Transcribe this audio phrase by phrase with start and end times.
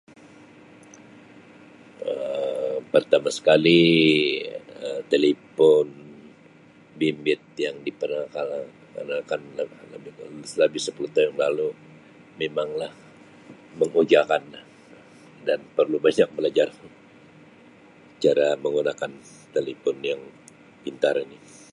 [2.11, 3.81] Um Pertama sekali
[4.85, 5.87] Um telipon
[6.99, 9.41] bimbit yang diperkenalkan
[10.63, 11.69] lebih sepuluh tahun yang lalu
[12.41, 12.91] memanglah
[13.79, 14.43] mengujakan
[15.47, 16.69] dan perlu banyak mengajar
[18.23, 19.11] cara menggunakan
[19.53, 20.21] telipon yang
[20.83, 21.37] pintar ini.